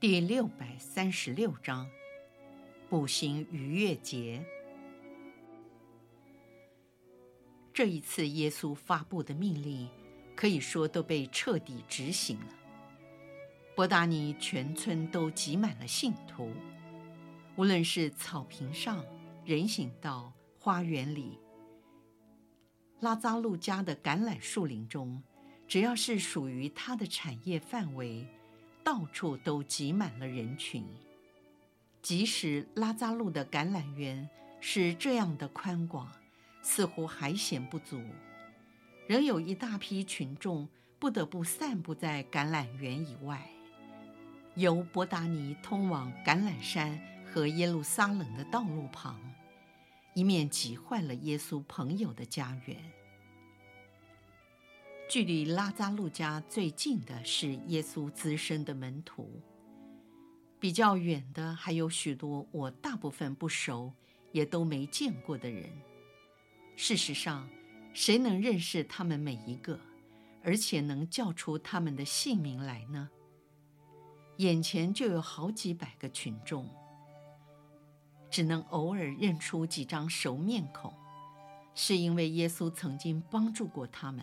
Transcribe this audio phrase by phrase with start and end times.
[0.00, 1.90] 第六百三十六章，
[2.88, 4.46] 步行逾越节。
[7.74, 9.88] 这一次，耶稣发布的命令
[10.36, 12.46] 可以说都被彻底执行了。
[13.74, 16.52] 伯达尼全村都挤满了信徒，
[17.56, 19.04] 无论是草坪上、
[19.44, 21.40] 人行道、花园里、
[23.00, 25.20] 拉扎路家的橄榄树林中，
[25.66, 28.24] 只要是属于他的产业范围。
[28.88, 30.82] 到处都挤满了人群，
[32.00, 34.26] 即使拉扎路的橄榄园
[34.62, 36.10] 是这样的宽广，
[36.62, 38.00] 似乎还嫌不足，
[39.06, 40.66] 仍有一大批群众
[40.98, 43.46] 不得不散布在橄榄园以外，
[44.54, 49.20] 由伯达尼通往橄榄山和耶路撒冷的道路旁，
[50.14, 52.82] 一面挤坏了耶稣朋友的家园。
[55.08, 59.40] 距离拉扎路家最近的是耶稣资深的门徒，
[60.60, 63.90] 比较远的还有许多我大部分不熟，
[64.32, 65.72] 也都没见过的人。
[66.76, 67.48] 事实上，
[67.94, 69.80] 谁能认识他们每一个，
[70.42, 73.08] 而且能叫出他们的姓名来呢？
[74.36, 76.68] 眼前就有好几百个群众，
[78.30, 80.92] 只能偶尔认出几张熟面孔，
[81.74, 84.22] 是因为耶稣曾经帮助过他们。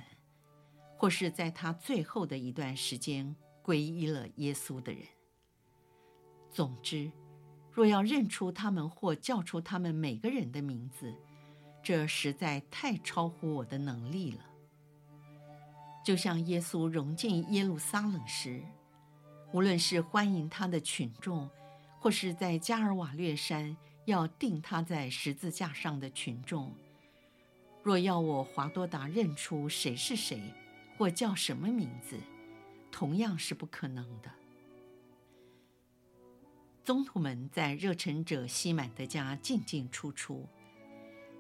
[1.05, 5.03] 或是在他最后的一段时间皈依了耶稣的人。
[6.49, 7.11] 总之，
[7.71, 11.13] 若要认出他们或叫出他们每个人的名字，
[11.83, 14.43] 这实在太超乎我的能力了。
[16.03, 18.63] 就像耶稣融进耶路撒冷时，
[19.53, 21.47] 无论是欢迎他的群众，
[21.99, 26.73] 或是在加尔瓦略山要钉他在十字架上的群众，
[27.83, 30.41] 若要我华多达认出谁是谁，
[30.97, 32.17] 或叫什么名字，
[32.91, 34.31] 同样是不可能的。
[36.83, 40.47] 宗徒们在热忱者西满的家进进出出，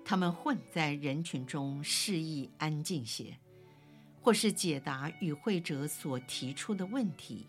[0.03, 3.37] 他们混在人群中示意安静些，
[4.21, 7.47] 或是解答与会者所提出的问题。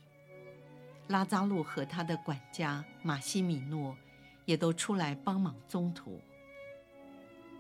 [1.09, 3.97] 拉扎路和他的管家马西米诺
[4.45, 6.21] 也都出来帮忙宗徒。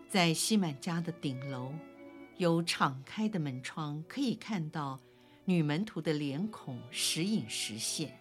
[0.09, 1.73] 在西满家的顶楼。
[2.38, 5.00] 有敞开的门窗，可以看到
[5.47, 8.19] 女门徒的脸孔时隐时现。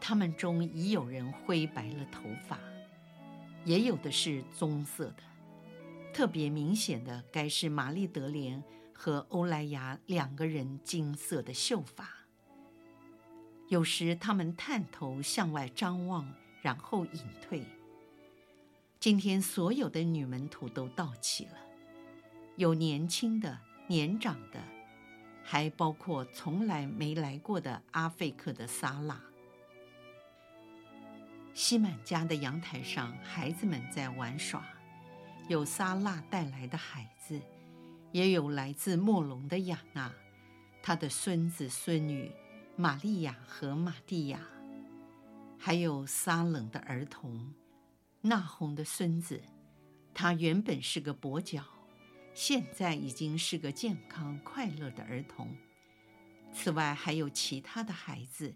[0.00, 2.60] 他们中已有人灰白了头发，
[3.64, 5.22] 也有的是棕色的。
[6.12, 12.08] 特别明显的，该是玛丽德莲和欧莱雅两个人金色的秀发。
[13.66, 16.32] 有时他们探头向外张望，
[16.62, 17.64] 然后隐退。
[19.00, 21.56] 今天所有的女门徒都到齐了。
[22.56, 24.62] 有年轻的、年长的，
[25.42, 29.20] 还包括从来没来过的阿费克的萨拉。
[31.52, 34.64] 西满家的阳台上，孩子们在玩耍，
[35.48, 37.40] 有萨拉带来的孩子，
[38.12, 40.12] 也有来自莫龙的雅娜，
[40.80, 42.30] 他的孙子孙女
[42.76, 44.40] 玛利亚和玛蒂亚，
[45.58, 47.52] 还有撒冷的儿童，
[48.20, 49.42] 纳红的孙子，
[50.12, 51.64] 他原本是个跛脚。
[52.34, 55.48] 现在已经是个健康快乐的儿童。
[56.52, 58.52] 此外，还有其他的孩子，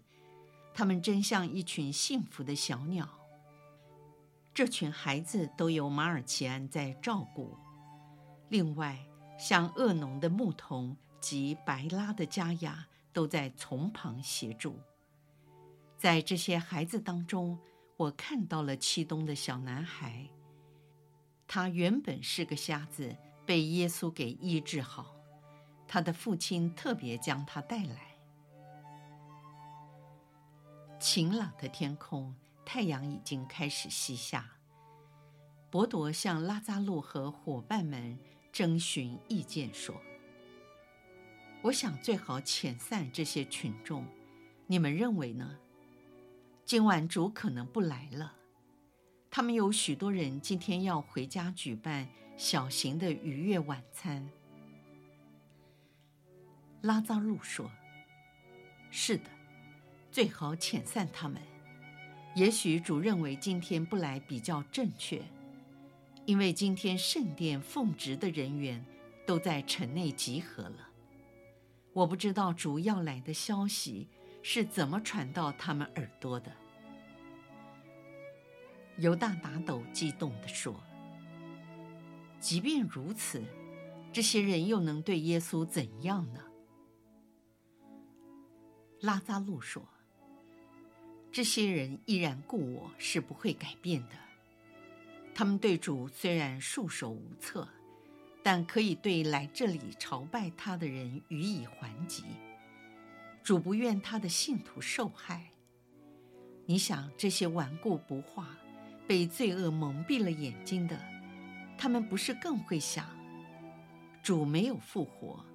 [0.73, 3.09] 他们真像一群幸福的小鸟。
[4.53, 7.57] 这群孩子都由马尔奇安在照顾。
[8.49, 8.99] 另外，
[9.39, 14.77] 像恶农的牧童及白拉的加雅都在从旁协助。
[15.97, 17.57] 在这些孩子当中，
[17.95, 20.27] 我看到了七东的小男孩。
[21.47, 23.15] 他原本是个瞎子。
[23.49, 25.15] 被耶稣给医治好，
[25.87, 28.15] 他的父亲特别将他带来。
[30.99, 34.51] 晴朗的天空，太阳已经开始西下。
[35.71, 38.19] 伯多向拉扎路和伙伴们
[38.51, 39.99] 征询意见说
[41.63, 44.05] ：“我想最好遣散这些群众，
[44.67, 45.57] 你们认为呢？
[46.65, 48.35] 今晚主可能不来了。”
[49.31, 52.07] 他们有许多人今天要回家举办
[52.39, 54.25] 小型的愉悦晚餐。
[56.83, 57.69] 拉扎路说
[58.89, 59.25] ：“是的，
[60.09, 61.41] 最好遣散他们。
[62.35, 65.21] 也许主认为今天不来比较正确，
[66.25, 68.81] 因为今天圣殿奉职的人员
[69.27, 70.89] 都在城内集合了。
[71.91, 74.07] 我不知道主要来的消息
[74.41, 76.49] 是怎么传到他们耳朵的。
[78.95, 80.81] 犹大打斗激动地说
[82.39, 83.43] ：“即便如此，
[84.11, 86.41] 这些人又能对耶稣怎样呢？”
[89.01, 89.83] 拉扎路说
[91.31, 94.15] ：“这些人依然故我，是不会改变的。
[95.33, 97.67] 他们对主虽然束手无策。”
[98.41, 102.23] 但可以对来这里朝拜他的人予以还击。
[103.43, 105.51] 主不愿他的信徒受害。
[106.65, 108.57] 你想，这些顽固不化、
[109.05, 110.97] 被罪恶蒙蔽了眼睛的，
[111.79, 113.07] 他们不是更会想：
[114.21, 115.45] 主没有复活，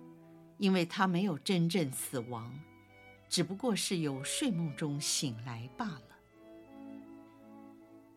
[0.57, 2.59] 因为他没有真正死亡，
[3.29, 6.01] 只不过是由睡梦中醒来罢了。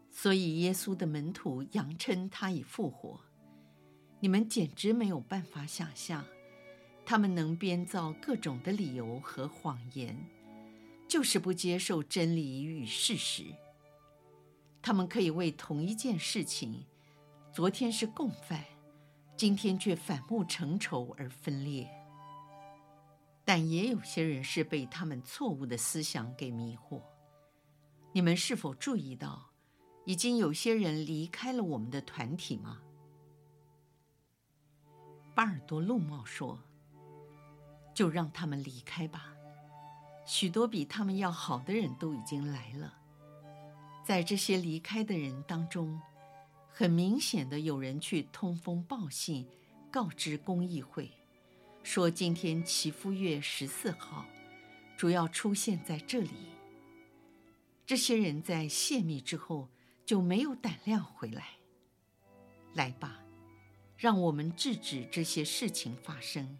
[0.10, 3.20] 所以耶稣的门徒扬称他已复活。
[4.22, 6.24] 你们简直没有办法想象，
[7.06, 10.18] 他们能编造各种的理由和谎言，
[11.10, 13.44] 就是不接受真理与事实。
[14.82, 16.86] 他们可以为同一件事情，
[17.58, 18.64] 昨天是共犯，
[19.36, 21.90] 今天却反目成仇而分裂。
[23.44, 27.02] 但也有些人是被他们错误的思想给迷惑。
[28.12, 29.50] 你们是否注意到，
[30.06, 32.80] 已经有些人离开了我们的团体吗？
[35.34, 36.60] 巴尔多陆茂说
[37.92, 39.34] ：“就让他们离开吧。
[40.28, 42.94] 许多比他们要好的人都已经来了。
[44.06, 46.00] 在这些离开的人当中，
[46.80, 49.48] 很明显的有人去通风报信，
[49.90, 51.10] 告知公益会，
[51.82, 54.28] 说今天祈福月十四号，
[54.96, 56.30] 主要出现在这里。
[57.84, 59.70] 这些人在泄密之后
[60.06, 61.48] 就没有胆量回来。
[62.76, 63.24] 来吧。”
[63.98, 66.60] 让我们制止这些事情发生。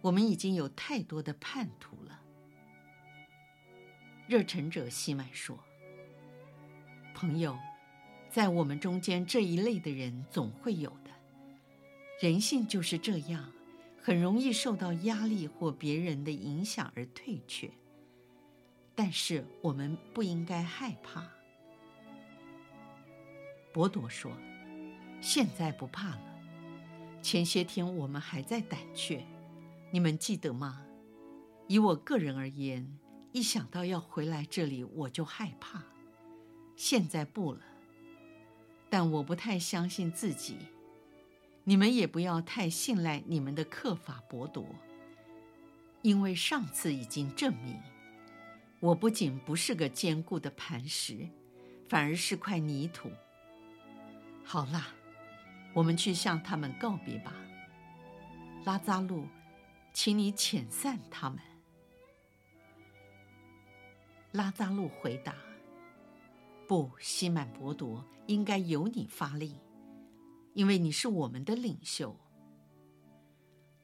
[0.00, 2.22] 我们已经有太多的叛徒了。
[4.26, 5.62] 热忱者西满说
[7.14, 7.54] ：“朋友，
[8.34, 11.10] 在我们中间这一类的人总会有的。
[12.18, 13.52] 人性就是这样，
[14.02, 17.70] 很容易受到压力或别人的影响而退却。
[18.92, 21.24] 但是我们不应该害怕。”
[23.72, 24.32] 博多说
[25.22, 26.22] ：“现在不怕了。”
[27.22, 29.24] 前些天我们还在胆怯，
[29.92, 30.84] 你们记得吗？
[31.68, 32.98] 以我个人而言，
[33.30, 35.84] 一想到要回来这里，我就害怕。
[36.74, 37.60] 现在不了，
[38.94, 40.56] 但我不太相信自己。
[41.64, 44.64] 你们也不要太信赖你们的克法伯铎，
[46.02, 47.82] 因为上次已经证明，
[48.78, 51.28] 我不仅不是个坚固的磐石，
[51.88, 53.10] 反而是块泥土。
[54.44, 54.86] 好了。
[55.72, 57.34] 我们去向他们告别吧，
[58.64, 59.26] 拉扎路，
[59.92, 61.40] 请你遣散他们。
[64.30, 65.34] 拉扎路回答
[66.66, 69.60] ：“不，西满伯铎，应该由你发力，
[70.54, 72.16] 因为你是我们的领袖。”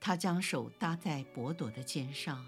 [0.00, 2.46] 他将手搭在伯铎的肩上，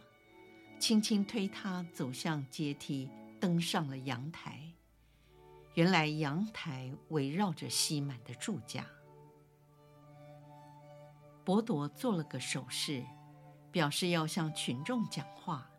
[0.79, 4.73] 轻轻推他走向阶梯，登上了阳台。
[5.75, 8.87] 原来阳台围绕着西满的住家。
[11.45, 13.05] 伯铎做了个手势，
[13.71, 15.71] 表示要向群众讲话。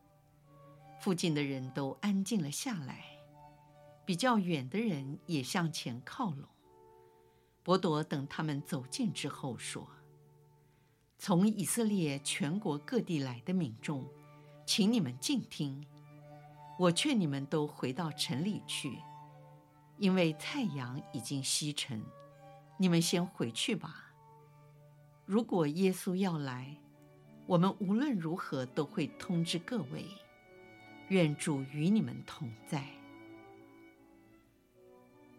[0.99, 3.12] 附近的人都安静了下来，
[4.05, 6.47] 比较远的人也向前靠拢。
[7.63, 9.87] 伯多等他们走近之后说
[11.17, 14.05] ：“从以色列全国各地来的民众，
[14.65, 15.85] 请你们静听。
[16.77, 18.99] 我劝你们都回到城里去，
[19.97, 22.03] 因为太阳已经西沉。
[22.77, 24.13] 你们先回去吧。”
[25.25, 26.75] 如果耶稣要来，
[27.45, 30.05] 我们无论如何都会通知各位。
[31.07, 32.85] 愿主与你们同在。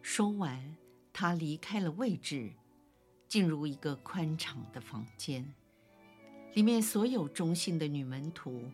[0.07, 0.77] 说完，
[1.15, 2.53] 他离开了位置，
[3.27, 5.55] 进入一个宽敞的房间，
[6.53, 8.71] 里面所有中信的女门徒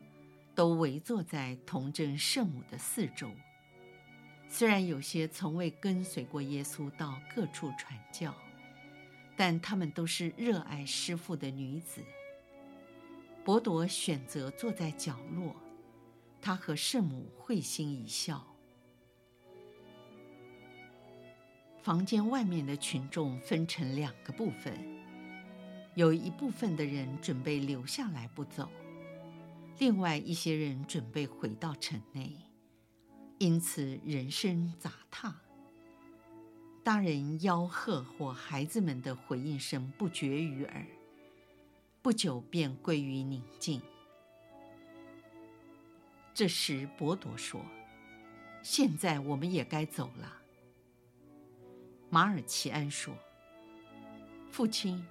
[0.56, 3.30] 都围坐在童贞圣母的四周。
[4.48, 8.34] 虽然有些从未跟随过耶稣到各处传教。
[9.36, 12.02] 但她们都是热爱师父的女子。
[13.44, 15.54] 伯铎选择坐在角落，
[16.42, 18.49] 他和圣母会心一笑。
[21.82, 24.78] 房间外面的群众分成两个部分，
[25.94, 28.68] 有一部分的人准备留下来不走，
[29.78, 32.36] 另外一些人准备回到城内，
[33.38, 35.34] 因此人声杂沓。
[36.82, 40.86] 大人吆喝或孩子们的回应声不绝于耳，
[42.02, 43.80] 不久便归于宁静。
[46.34, 47.64] 这时，伯多说
[48.62, 50.36] ：“现在我们也该走了。”
[52.10, 53.14] 马尔奇安说
[54.50, 55.06] ：“父亲，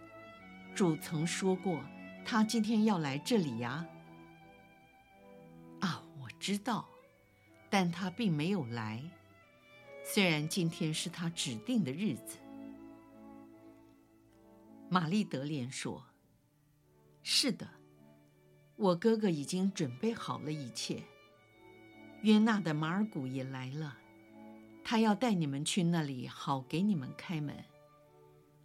[0.75, 1.81] 主曾说过，
[2.25, 3.87] 他今天要来这里呀。”
[5.79, 6.89] 啊，我知道，
[7.69, 9.01] 但他并没有来。
[10.03, 12.37] 虽然今天是他指定的日子，
[14.89, 16.03] 玛丽德莲说
[17.23, 17.65] ：“是的，
[18.75, 21.01] 我哥哥已经准备好了一切。
[22.23, 23.97] 约纳的马尔谷也来了，
[24.89, 27.55] 他要带你们去那里，好给你们开门。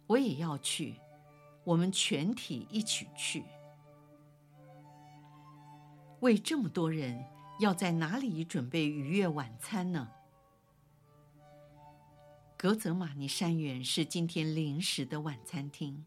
[0.07, 0.95] 我也要去，
[1.63, 3.43] 我们全体一起去。
[6.21, 7.23] 为这么多人，
[7.59, 10.09] 要在哪里准备逾越晚餐呢？”
[12.57, 16.03] 格泽玛尼山园是今天临时的晚餐厅，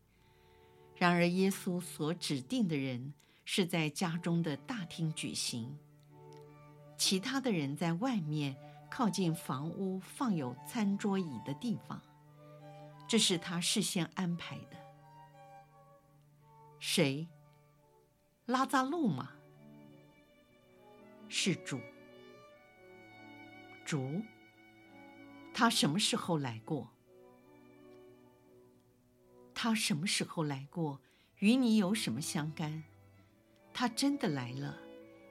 [0.96, 5.78] 然而耶稣所指定的人是在家中的大厅举行，
[6.96, 8.56] 其他的人在外面
[8.90, 12.02] 靠近房屋放有餐桌椅的地方，
[13.06, 14.76] 这是他事先安排的。
[16.78, 17.28] 谁？
[18.46, 19.30] 拉扎路吗？
[21.28, 21.80] 是主。
[23.84, 24.22] 主。
[25.52, 26.88] 他什么时候来过？
[29.54, 31.00] 他什么时候来过？
[31.38, 32.84] 与你有什么相干？
[33.74, 34.78] 他真的来了，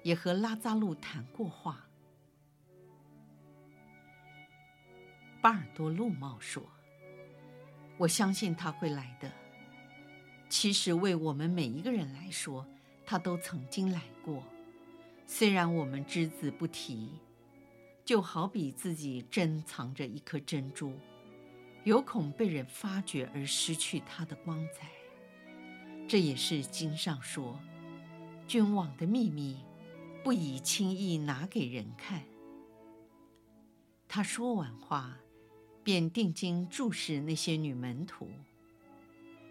[0.04, 1.87] 也和拉扎路谈过话。
[5.48, 6.62] 巴尔多禄茂说
[7.96, 9.32] ：“我相信他会来的。
[10.50, 12.68] 其实为我们每一个人来说，
[13.06, 14.44] 他都曾经来过，
[15.26, 17.12] 虽然我们只字不提。”
[18.04, 20.92] 就好比自己珍藏着一颗珍珠，
[21.86, 24.90] 有恐被人发觉而失去它的光彩。
[26.10, 27.58] 这也是经上说
[28.50, 29.64] ：“君王的秘密，
[30.26, 32.22] 不宜轻易拿给人看。”
[34.10, 35.18] 他说完话，
[35.88, 38.30] 便定睛注视那些女门徒。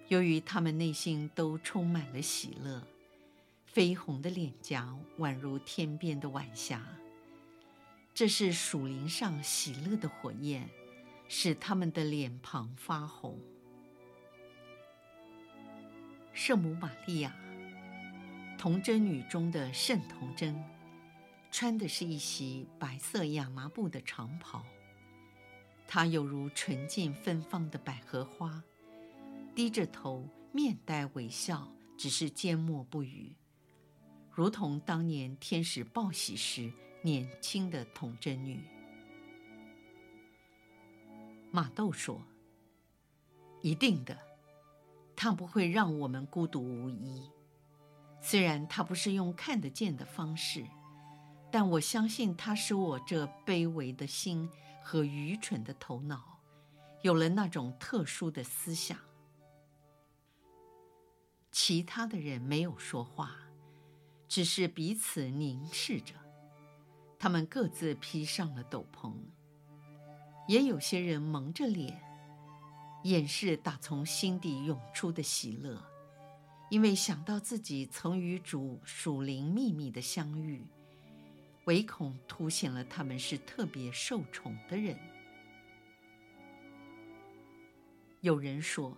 [0.08, 2.86] 由于她们内心都充满了喜乐，
[3.72, 6.82] 绯红的脸颊宛如天边的晚霞。
[8.12, 10.68] 这是属灵上喜乐的火焰，
[11.26, 13.40] 使他们的脸庞发红。
[16.34, 17.34] 圣母玛利亚，
[18.58, 20.62] 童贞女中的圣童贞，
[21.50, 24.62] 穿的是一袭白色亚麻布的长袍，
[25.86, 28.62] 她犹如纯净芬芳的百合花，
[29.54, 33.34] 低着头，面带微笑，只是缄默不语，
[34.30, 36.72] 如同当年天使报喜时。
[37.02, 38.64] 年轻的童贞女，
[41.52, 42.20] 马豆说
[43.62, 44.18] ：“一定的，
[45.14, 47.30] 他不会让我们孤独无依。
[48.20, 50.66] 虽然他不是用看得见的方式，
[51.52, 54.50] 但我相信他使我这卑微的心
[54.88, 56.38] 和愚蠢的头脑，
[57.02, 58.96] 有了那种特殊的思想。”
[61.50, 63.36] 其他的人没有说话，
[64.28, 66.14] 只是彼此凝视着。
[67.18, 69.12] 他们各自披上了斗篷，
[70.46, 72.00] 也有些人蒙着脸，
[73.02, 75.82] 掩饰打从心底涌出的喜乐，
[76.70, 80.64] 因为想到自己曾与主属灵秘密的相遇，
[81.66, 84.98] 唯恐凸显了他们是特别受宠的人。
[88.20, 88.96] 有人说：“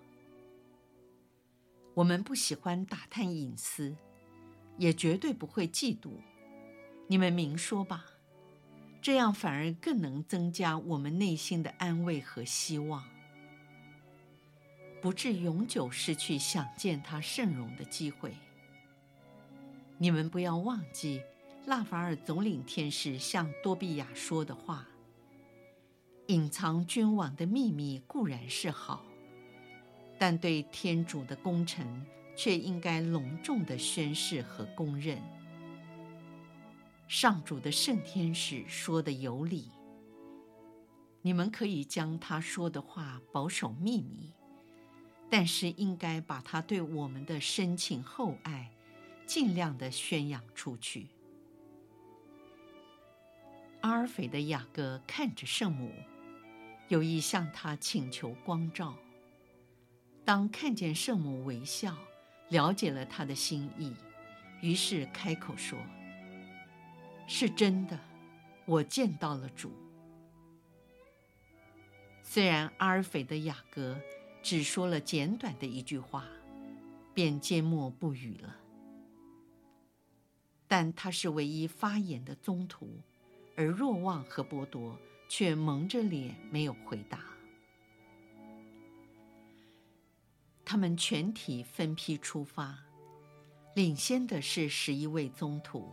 [1.92, 3.94] 我们不喜欢打探隐私，
[4.78, 6.12] 也绝对不会嫉妒。”
[7.10, 8.04] 你们明说吧，
[9.00, 13.02] 这样反而更能增加我们内心的安慰和希望，
[15.00, 18.34] 不致永久失去想见他圣容的机会。
[19.96, 21.22] 你们不要忘记，
[21.68, 24.88] 拉法尔总领天使向多比亚说的话：
[26.28, 29.04] 隐藏君王的秘密固然是好，
[30.18, 35.20] 但对天主的功臣却应该隆重地宣誓和公认。
[37.06, 39.70] 上主的圣天使说的有理，
[41.20, 44.32] 你们可以将他说的话保守秘密，
[45.28, 48.70] 但是应该把他对我们的深情厚爱，
[49.26, 51.08] 尽量的宣扬出去。
[53.80, 55.92] 阿尔斐的雅各看着圣母，
[56.88, 58.94] 有意向她请求光照。
[60.25, 61.97] 当看见圣母微笑，
[62.50, 63.94] 了解了他的心意，
[64.61, 65.78] 于是开口说。
[67.26, 67.99] 是真的，
[68.66, 69.73] 我见到了主。”
[72.23, 73.99] 虽然阿尔斐的雅各
[74.42, 76.26] 只说了简短的一句话，
[77.14, 78.56] 便缄默不语了，
[80.66, 83.00] 但他是唯一发言的宗徒，
[83.59, 84.97] 而若望和伯多
[85.29, 87.19] 却蒙着脸没有回答。
[90.65, 92.79] 他们全体分批出发，
[93.75, 95.93] 领先的是十一位宗徒，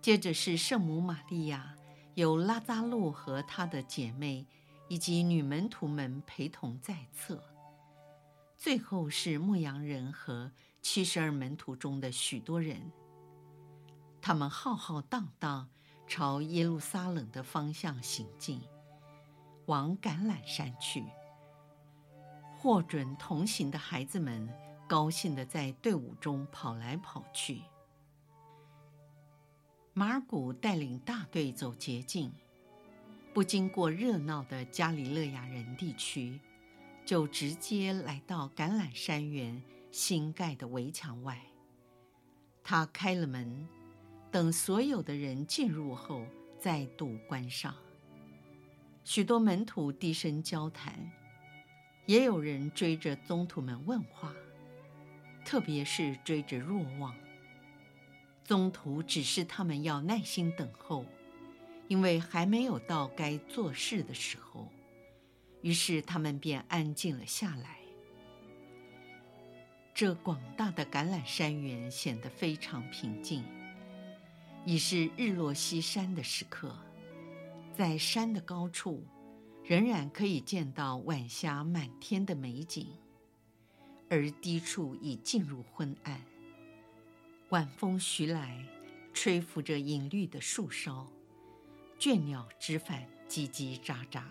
[0.00, 1.74] 接着是圣母玛利亚，
[2.14, 4.46] 有拉扎路和他的姐妹，
[4.88, 7.42] 以及女门徒们陪同在侧。
[8.56, 12.92] 最后是牧羊人和七十二门徒中的许多人，
[14.22, 15.68] 他们浩浩荡荡
[16.10, 18.60] 朝耶路撒冷的方向行进，
[19.66, 21.04] 往橄榄山去。
[22.58, 24.52] 获准同行的孩子们
[24.88, 27.62] 高兴地在队伍中跑来跑去。
[29.94, 32.32] 马尔谷带领大队走捷径，
[33.32, 36.40] 不经过热闹的加里勒亚人地区。
[37.06, 41.40] 就直接来到橄榄山园新盖的围墙外。
[42.62, 43.66] 他开了门，
[44.30, 46.24] 等所有的人进入后，
[46.58, 47.74] 再度关上。
[49.02, 51.10] 许多门徒低声交谈，
[52.06, 54.32] 也有人追着宗徒们问话，
[55.44, 57.14] 特别是追着若望。
[58.44, 61.04] 宗徒指示他们要耐心等候，
[61.88, 64.68] 因为还没有到该做事的时候。
[65.62, 67.78] 于是他们便安静了下来。
[69.92, 73.44] 这广大的橄榄山园显得非常平静。
[74.66, 76.76] 已是日落西山的时刻，
[77.74, 79.02] 在山的高处，
[79.64, 82.86] 仍然可以见到晚霞满天的美景，
[84.08, 86.20] 而低处已进入昏暗。
[87.48, 88.64] 晚风徐来，
[89.12, 91.06] 吹拂着隐绿的树梢，
[91.98, 94.22] 倦鸟枝繁，叽叽喳喳。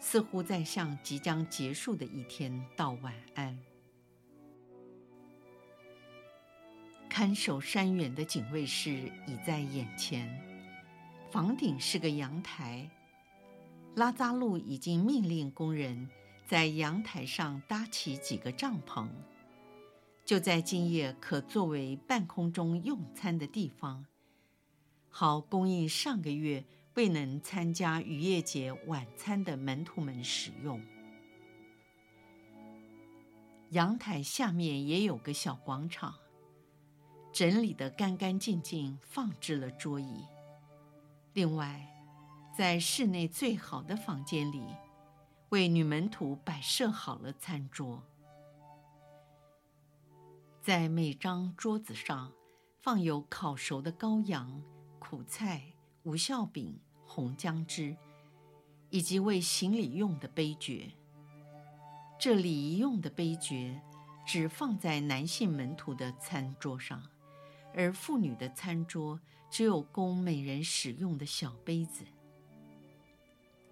[0.00, 3.58] 似乎在向即将结束的一天道晚安。
[7.08, 10.28] 看守山园的警卫室已在眼前，
[11.30, 12.88] 房顶是个阳台。
[13.94, 16.08] 拉扎路已经命令工人
[16.46, 19.08] 在阳台上搭起几个帐篷，
[20.24, 24.04] 就在今夜可作为半空中用餐的地方，
[25.08, 26.64] 好供应上个月。
[26.94, 30.82] 未能参加渔业节晚餐的门徒们使用。
[33.70, 36.12] 阳台下面也有个小广场，
[37.38, 40.26] 整理得干干净净，放置了桌椅。
[41.34, 41.88] 另外，
[42.52, 44.66] 在室内最好的房间里，
[45.50, 48.02] 为女门徒摆设好了餐桌。
[50.60, 52.32] 在每张桌子上
[52.80, 54.60] 放有烤熟的羔羊、
[54.98, 55.62] 苦菜、
[56.02, 56.76] 无酵饼。
[57.06, 57.96] 红姜汁，
[58.90, 60.90] 以及为行礼用的杯爵。
[62.18, 63.80] 这礼仪用的杯爵
[64.26, 67.00] 只放在男性门徒的餐桌上，
[67.74, 72.04] 而妇女的餐桌只有供每人使用的小杯子。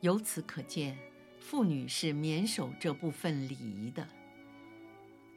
[0.01, 0.99] 由此可见，
[1.41, 4.07] 妇女是免守这部分礼仪的。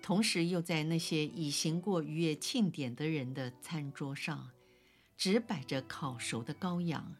[0.01, 4.49] 同时，又在那些已行过逾越庆典的人的餐桌上，
[5.17, 7.15] 只摆着烤熟的羔羊。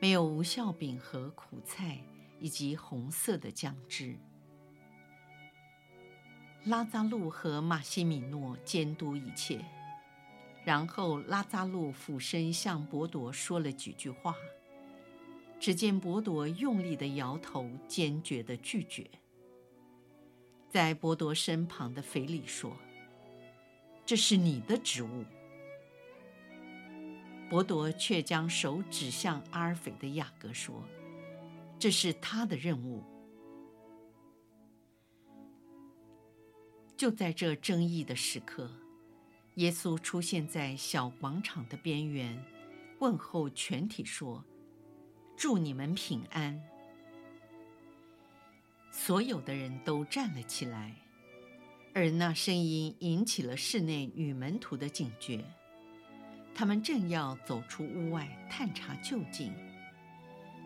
[0.00, 1.98] 没有无酵饼和苦菜，
[2.40, 4.16] 以及红色的酱汁。
[6.64, 9.64] 拉扎路和马西米诺监督一切，
[10.64, 14.34] 然后拉扎路俯身向伯多说了几句话。
[15.58, 19.10] 只见伯多用力的摇头，坚决的拒绝。
[20.70, 22.74] 在伯多身旁的腓力说
[24.06, 25.24] ：“这是你的职务。”
[27.50, 30.82] 伯多却将手指向阿尔斐的雅各，说
[31.78, 33.04] ：“这是他的任务。”
[36.96, 38.70] 就在这争议的时刻，
[39.60, 42.42] 耶稣出现在小广场的边缘，
[42.98, 44.42] 问候全体说
[45.36, 46.58] ：“祝你们平安。”
[48.90, 50.96] 所有的人都站了起来，
[51.92, 55.44] 而那声音引起了室内女门徒的警觉。
[56.54, 59.52] 他们正要走出屋外探查究竟，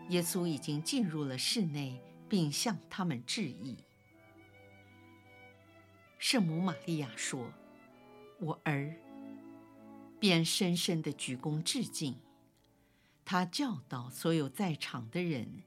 [0.07, 3.75] 耶稣已经进入了室内，并向他们致意。
[6.17, 7.51] 圣母玛利亚说
[8.45, 8.95] ：“我儿。”
[10.19, 12.15] 便深深地鞠躬致敬。
[13.25, 15.63] 他教导所有在场的人，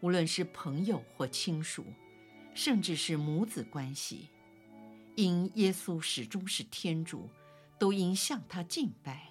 [0.00, 1.84] 无论是朋友或亲属，
[2.54, 4.28] 甚至是母子关系，
[5.16, 7.28] 因耶稣始终是天主，
[7.78, 9.28] 都应向他敬拜。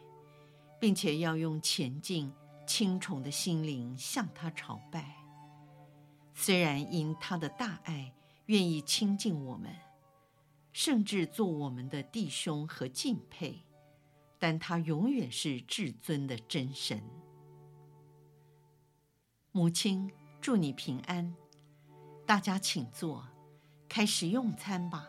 [0.79, 2.31] 并且要用虔敬、
[2.67, 5.15] 轻虫的心灵向他朝拜。
[6.35, 8.13] 虽然因他的大爱，
[8.45, 9.73] 愿意亲近我们，
[10.79, 13.63] 甚至做我们的弟兄和敬佩，
[14.37, 17.01] 但他永远是至尊的真神。
[19.51, 21.33] 母亲，祝你平安。
[22.27, 23.27] 大家请坐，
[23.89, 25.07] 开始用餐吧。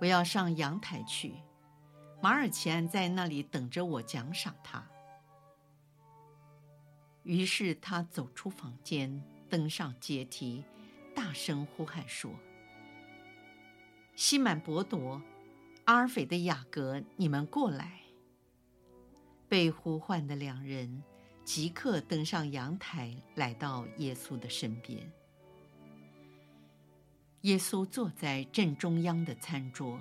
[0.00, 1.34] 我要上阳台去，
[2.22, 4.88] 马尔奇安在那里等着我奖赏他。
[7.24, 10.64] 于是他走出房间，登上阶梯，
[11.14, 12.32] 大声呼喊说
[14.16, 15.20] ：“西满伯铎，
[15.84, 18.00] 阿尔斐的雅各，你们过来！”
[19.46, 21.02] 被呼唤的两人
[21.44, 25.12] 即刻登上阳台，来到耶稣的身边。
[27.42, 30.00] 耶稣坐在正中央的餐桌，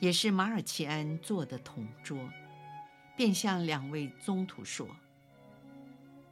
[0.00, 2.18] 也是马尔奇安坐的同桌，
[3.14, 4.88] 便向两位宗徒说。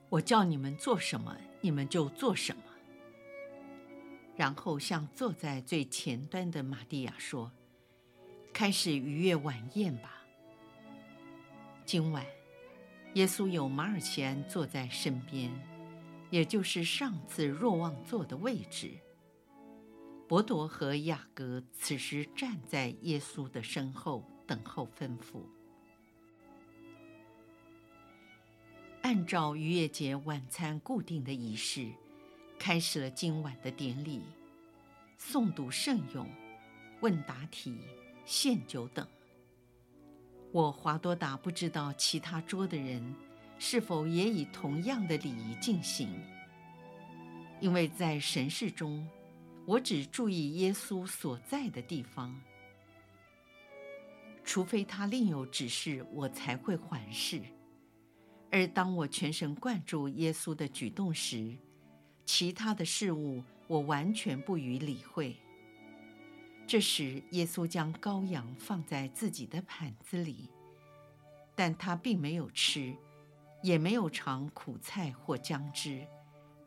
[0.08, 2.62] 我叫你们做什么，你们就做什么。
[4.38, 7.50] 然后向坐在最前端的玛蒂亚说
[8.54, 10.22] ：“开始逾越晚宴吧。”
[11.84, 12.24] 今晚，
[13.14, 15.50] 耶稣有马尔奇安坐在身边，
[16.30, 18.92] 也就是上次若望坐的位置。
[20.28, 25.42] 伯铎和雅各此时站在耶稣的身后，等候吩咐。
[29.02, 31.90] 按照逾越节晚餐固定的仪式，
[32.58, 34.20] 开始了今晚的典礼，
[35.18, 36.28] 诵读圣咏、
[37.00, 37.78] 问答题、
[38.24, 39.06] 献酒等。
[40.50, 43.14] 我华多达不知道其他桌的人
[43.58, 46.10] 是否也以同样的礼仪进行，
[47.60, 49.08] 因为在神事中，
[49.64, 52.38] 我只注意耶稣所在的地方，
[54.42, 57.40] 除非他另有指示，我才会环视。
[58.50, 61.54] 而当我全神贯注耶稣的举动时，
[62.28, 65.34] 其他的事物我完全不予理会。
[66.66, 70.50] 这时，耶稣将羔羊放在自己的盘子里，
[71.56, 72.94] 但他并没有吃，
[73.62, 76.06] 也没有尝苦菜或姜汁，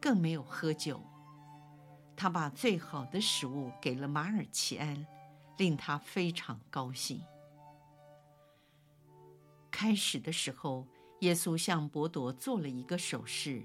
[0.02, 1.00] 更没有喝酒。
[2.15, 5.06] 他把最好的食物给了马尔奇安，
[5.60, 7.21] 令他非常高兴。
[9.69, 10.88] 开始的时候，
[11.19, 13.62] 耶稣向伯铎做了一个手势，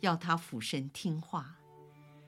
[0.00, 1.56] 要他俯身听话，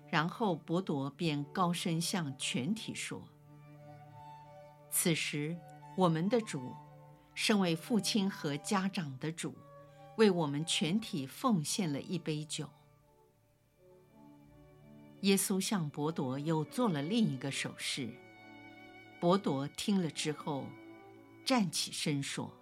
[0.08, 3.22] 然后伯铎便高声向全体说
[4.90, 5.56] ：“此时，
[5.96, 6.74] 我们的主，
[7.34, 9.54] 身为父亲和家长的主，
[10.16, 12.70] 为我们全体奉献了一杯酒。”
[15.22, 18.08] 耶稣向伯铎又做了另一个手势，
[19.20, 20.64] 伯铎听了之后，
[21.44, 22.54] 站起身说。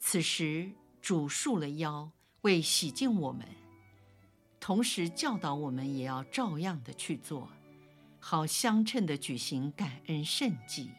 [0.00, 2.10] 此时，主束了腰，
[2.42, 3.46] 为洗净我们，
[4.60, 7.48] 同时教导我们也要照样的去做，
[8.20, 10.90] 好相称的举行感恩圣祭。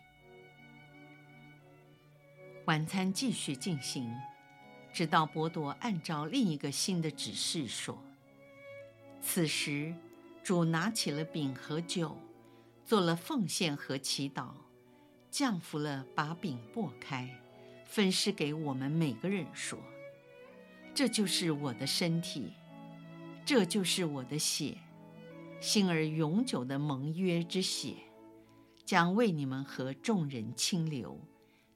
[2.65, 4.13] 晚餐继续进行，
[4.93, 7.97] 直到伯铎按照另一个新的指示说
[9.21, 9.95] ：“此时，
[10.43, 12.17] 主拿起了饼和酒，
[12.86, 14.49] 做了奉献和祈祷，
[15.32, 17.30] 降服了，把饼擘开。”
[17.88, 19.80] 分施给我们每个人说
[20.99, 22.51] ：“这就是我的身体，
[23.45, 24.77] 这就是我的血，
[25.62, 27.93] 新而永久的盟约之血，
[28.83, 31.17] 将为你们和众人倾流，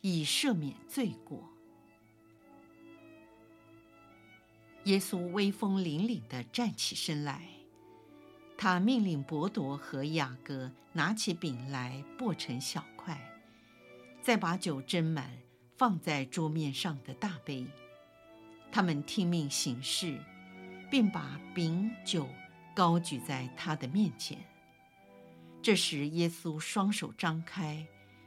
[0.02, 1.42] 以赦免罪过。”
[4.84, 7.48] 耶稣威风凛凛地站起身来，
[8.58, 13.18] 他命令伯铎和雅各拿起饼来擘成小块，
[14.22, 15.32] 再把酒斟满。
[15.76, 17.66] 放在桌面上的大杯，
[18.76, 20.20] 他们听命行事，
[20.90, 22.28] 并把饼酒
[22.74, 24.44] 高举在他的面前。
[25.62, 27.86] 这时，耶稣双手张开，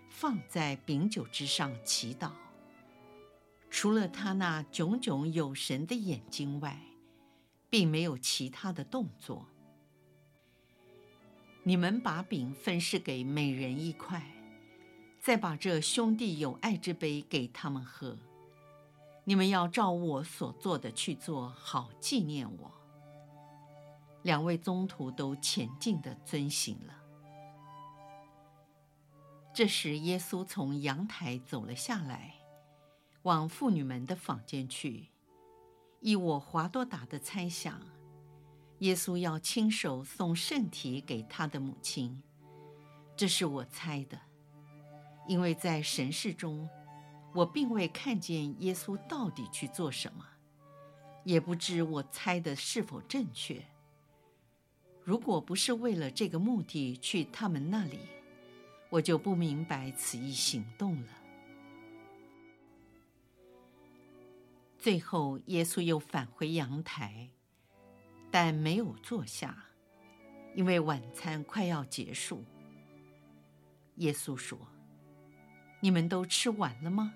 [0.08, 2.30] 放在饼酒之上祈祷。
[3.68, 6.80] 除了他那炯炯有神的眼睛外，
[7.68, 9.48] 并没有其他的动作。
[11.64, 14.22] 你们把饼分施给每人一块。
[15.18, 18.16] 再把这兄弟友爱之杯给他们喝，
[19.28, 22.70] 你们要照我所做的去做，好纪念我。
[24.22, 26.94] 两位宗徒都虔敬地遵行了。
[29.52, 32.36] 这时，耶稣从阳台走了下来，
[33.22, 35.08] 往妇女们的房间去。
[36.00, 37.80] 依我华多达的猜想，
[38.78, 42.22] 耶稣要亲手送圣体给他的母亲，
[43.16, 44.16] 这是我猜的。
[45.26, 46.68] 因为在神事中，
[47.36, 50.24] 我并未看见耶稣到底去做什么，
[51.22, 53.62] 也不知我猜的是否正确。
[55.04, 57.98] 如果不是为了这个目的去他们那里，
[58.88, 61.08] 我就不明白此一行动了。
[64.78, 67.28] 最后，耶稣又返回阳台，
[68.30, 69.66] 但没有坐下，
[70.54, 72.42] 因为晚餐快要结束。
[73.96, 74.58] 耶稣说
[75.82, 77.12] ：“你们都吃完了吗？”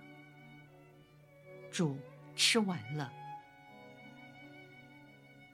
[1.71, 1.97] 主
[2.35, 3.13] 吃完了。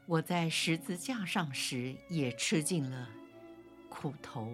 [0.07, 3.09] 我在十字架上时也吃尽了
[3.88, 4.52] 苦头。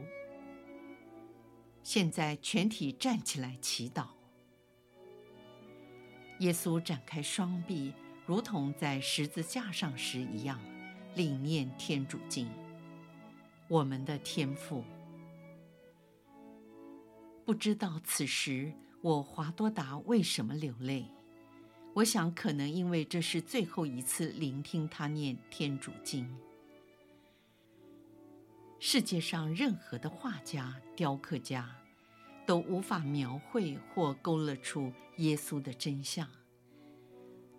[1.83, 4.07] 现在全体站起来祈祷。
[6.38, 7.92] 耶稣展开双臂，
[8.25, 10.61] 如同在十字架上时一样，
[11.14, 12.48] 领念天主经。
[13.68, 14.85] 我们的天父，
[17.44, 18.72] 不知道此时
[19.03, 21.07] 我华多达为什么流泪。
[21.94, 26.26] 我想，可能因为这是最后一次聆听他念天主经。
[28.81, 31.68] 世界上任何的画家、雕刻家，
[32.46, 36.26] 都无法描绘或勾勒出耶稣的真相。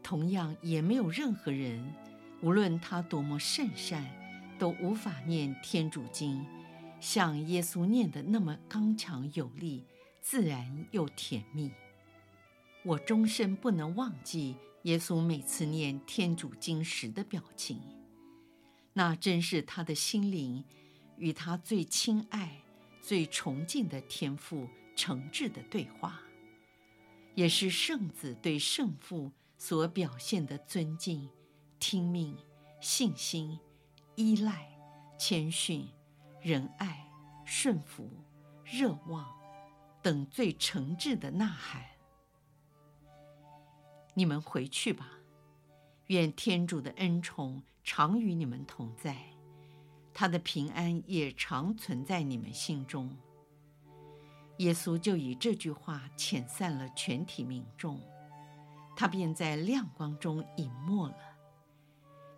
[0.01, 1.93] 同样，也没有任何人，
[2.41, 4.03] 无论他多么圣善，
[4.57, 6.43] 都无法念天主经，
[6.99, 9.85] 像耶稣念的那么刚强有力、
[10.21, 11.71] 自然又甜蜜。
[12.85, 17.79] 我终身不能忘记耶稣每次念天主经时的表情，
[18.91, 20.61] 那真是他的心灵
[21.15, 22.61] 与他最亲爱、
[23.01, 24.67] 最崇敬的天父
[24.97, 26.19] 诚挚的对话，
[27.35, 31.29] 也是圣子对圣父所表现的尊敬、
[31.79, 32.35] 听命、
[32.81, 33.57] 信心、
[34.15, 34.67] 依赖、
[35.17, 35.87] 谦逊、
[36.41, 37.09] 仁爱、
[37.45, 38.09] 顺服、
[38.65, 39.25] 热望
[40.01, 41.92] 等最诚挚的呐喊。
[44.13, 45.09] 你们回去吧，
[46.07, 49.17] 愿天主的恩宠常与你们同在，
[50.13, 53.15] 他的平安也常存在你们心中。
[54.57, 57.99] 耶稣就以这句话遣散了全体民众，
[58.95, 61.17] 他便在亮光中隐没了。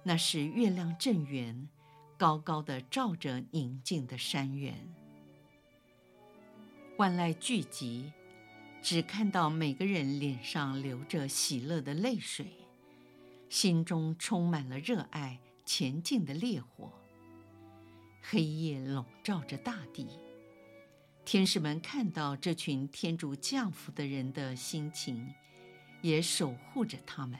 [0.01, 1.67] 那是月亮正圆，
[2.17, 4.73] 高高的照着宁静的山原，
[6.97, 8.11] 万籁俱寂。
[8.85, 12.45] 只看到每个人脸上流着喜乐的泪水，
[13.49, 16.93] 心中充满了热爱前进的烈火。
[18.21, 20.07] 黑夜笼罩着大地，
[21.25, 25.33] 天使们看到这群天主降福的人的心情，
[26.03, 27.39] 也守护着他们。